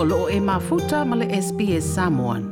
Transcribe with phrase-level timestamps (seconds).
[0.00, 2.42] o loo e mafuta ma SPS Samoan.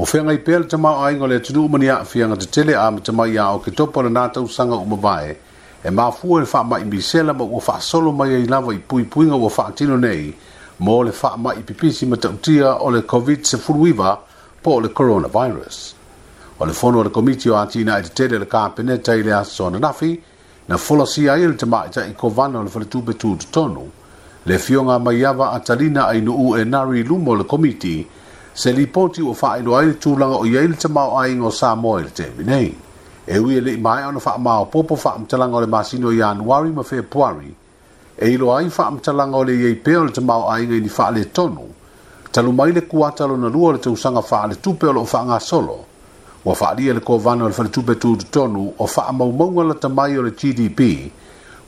[0.00, 2.86] O fia ngai pēl te mao aing o tunu umani a fia te tele a
[2.90, 5.36] me te mai a o ke topo le nata usanga umabae
[5.84, 9.04] e mafua le faa mai mbisela ma ua faa solo mai e ilava i pui
[9.04, 10.32] pui ngau a faa tino nei
[10.78, 14.16] mo le faa mai pipisi ma tautia o le COVID se furuiva
[14.62, 15.94] po le coronavirus.
[16.56, 19.44] O le fono le komiti o ati ina e te tele le kaa i le
[19.44, 20.20] sona nafi
[20.68, 23.36] na fola si a ili te mai ta i kovana o le fale tupe tu
[23.52, 23.84] tonu
[24.48, 28.06] le fionga mai ava atalina ai nuu e nari lumo komiti,
[28.60, 31.74] se li poti o faa ilo aile tūlanga o yei le tamau ai ngō sā
[31.76, 32.70] moe le tevi nei.
[33.26, 36.22] E ui e li mai ona faa maa o popo faa mtalanga le masino i
[36.22, 37.50] anuari ma fe puari,
[38.16, 41.24] e ilo ai faa mtalanga le yei peo le tamau ai ngai ni faa le
[41.32, 41.66] tonu,
[42.30, 45.84] talu mai le kuatalo na lua le tausanga faa le tupe o lo faa solo,
[46.44, 47.98] wa faa lia le kovano o le faa le tupe
[48.30, 50.80] tonu o faa maumonga la tamai o le GDP,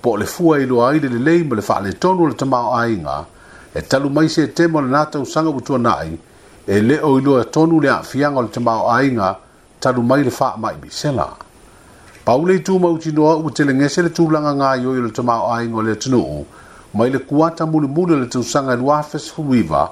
[0.03, 3.27] po le fua i loa ai le le le faa tonu le tamao ai nga,
[3.75, 6.19] e talu mai se te mo le nata usanga butua nai,
[6.67, 9.39] e le o i loa tonu le afianga le tamao ai nga,
[9.81, 11.27] talu mai le faa mai bisela.
[12.25, 15.11] Paule i tū mauti noa u te le ngese le tūlanga ngā i oi le
[15.11, 16.45] tamao ai nga le tunu,
[16.95, 19.91] mai le kuata muli muli le tūsanga i e luafes huiva,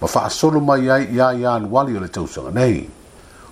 [0.00, 2.84] ma faa solo mai ai ia an wali o le tūsanga nei.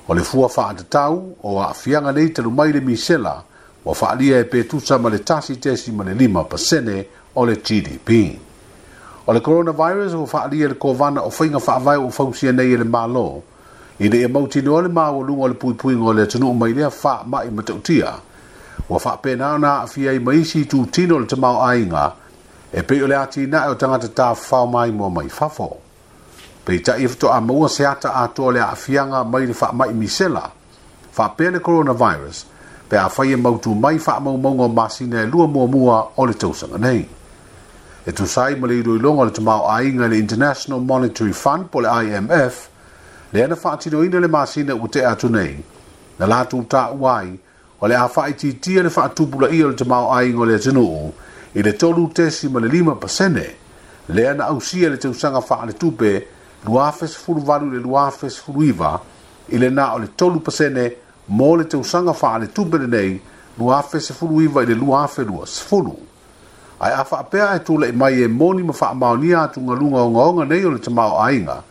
[0.07, 3.56] O le fua faa atatau, o afianga nei talu mai le misela, le misela,
[3.87, 8.11] ua fa'aalia e petusa ma le tasi tesi ma le lima pasene o le gdp
[9.27, 12.77] o le coronavirus ua faalia e le kovana o faiga fa'avae ua fausia nei e
[12.77, 13.29] le mālō
[13.99, 17.51] ina ia mautinoa le e maualuga o le puipuiga o le atunuu mai lea fa'amaʻi
[17.55, 18.11] ma ta'utia
[18.89, 22.05] ua fa'apena ona a'afia ai ma isi itutino o le tamaoaiga
[22.73, 25.77] e pei o le a tinaʻe o tagata tafafao mai mua mai fafo
[26.67, 30.51] peitaʻi e fetoʻamaua seata atoa o le a'afiaga mai le fa'amaʻi misela
[31.15, 32.37] fa'apea le coronavirus
[32.89, 36.11] pe a fai e mautu mai wha mau maunga o masina e lua mua mua
[36.17, 37.09] o le tausanga nei.
[38.07, 41.65] E tu sai ma le iroi longa le tamau a inga le International Monetary Fund
[41.71, 42.69] po le IMF,
[43.33, 45.59] le ana wha atino ina le masina o te atu nei,
[46.19, 47.39] na lātu ta uai,
[47.81, 50.45] o le a wha i titia le wha atupula i o le tamau a inga
[50.47, 51.13] le atinu u,
[51.55, 53.47] i le tolu tesi ma le lima pasene,
[54.09, 56.23] le ana au sia le tausanga wha le tupe,
[56.67, 58.95] luafes furu valu le luafes furu iwa,
[59.51, 62.39] i le na o le tolu pasene, le tolu pasene, mo le te usanga faa
[62.39, 63.21] le tupere nei
[63.59, 65.97] no afe se fulu iwa i le lu afe lua se fulu.
[66.81, 70.11] Ai afa apea e tula i mai e moni ma faa maonia atu ngalunga o
[70.11, 71.63] ngaonga nei o le te mao ainga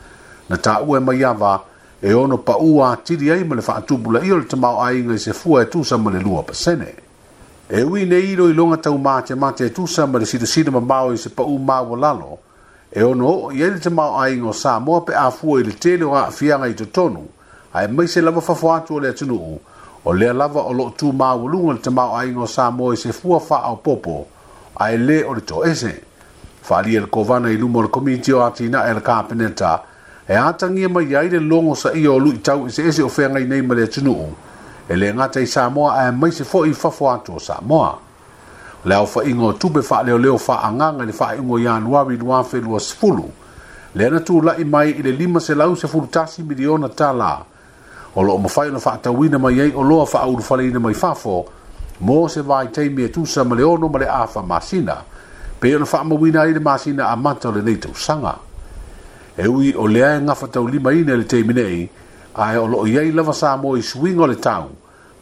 [0.50, 1.64] na ta ue mai awa
[2.02, 4.82] e ono pa ua tiri ai ma le faa tupula i o le te mao
[4.82, 6.94] ainga i se fua e tusa ma le lua pasene.
[7.70, 10.72] E wi nei ilo i longa tau mate mate e tusa ma le sida sida
[10.72, 12.40] ma mao i se pa ua mao lalo
[12.92, 15.72] e ono i le te mao ainga o sa moa pe a fua i le
[15.72, 17.28] tele o a nga i te tonu
[17.76, 19.60] ai mai se lava fafo atu o le atunuu
[20.06, 23.40] o lea lava o loo tu maualuga le tamao aiga o sa mo se fua
[23.40, 24.26] faaopoopo
[24.80, 25.92] ae lē o le toese
[26.64, 29.80] faaalia le kovana i luma o le komiti o atina e le kapeneta
[30.28, 33.62] e a tagia mai ai le logo saʻia o i tau se o ngai nei
[33.62, 34.30] ma e le atunuu
[34.88, 38.00] e lē gata i samoa ae mai se foʻi fafo atu o samoa o
[38.88, 43.28] le aofaʻiga o tupe faaleoleo faaagaga i le faaiʻuga o ianuari luafe lua sefulu
[43.96, 47.55] lea na tulaʻi mai i le lima selau sefulu tasi miliona talā
[48.16, 50.56] o lo mo fai na fa ta wi na mai o lo fa au fa
[50.56, 51.44] le mai fa fo
[52.00, 54.98] mo se vai te me tu sa le ono ma le fa masina
[55.60, 58.40] pe ona fa mo wina na le masina a mata le nei tu sanga
[59.36, 61.90] e ui o e le nga fa ta li mai le te mi nei
[62.36, 64.70] ai o lo ye i lava sa mo i swing all the town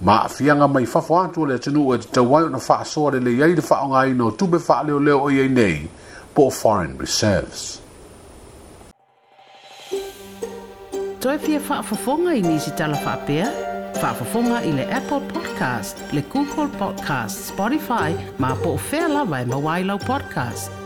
[0.01, 3.29] ma fianga mai fa fo atu le tinu e te wai na fa so le
[3.31, 5.31] ye i le fa o nga i no tu be fa le o le o
[5.33, 5.89] ye nei
[6.35, 7.81] po foreign reserves
[11.23, 13.47] toe fia whaafafonga i nisi tala whaapea?
[14.01, 19.45] Whaafafonga i le Apple Podcast, le Google Podcast, Spotify, ma po fea whea lawa e
[19.45, 20.82] mawailau podcast.